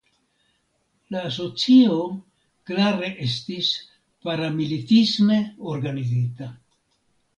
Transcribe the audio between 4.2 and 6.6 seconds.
paramilitisme organizita.